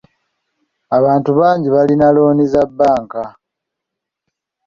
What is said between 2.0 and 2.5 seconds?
looni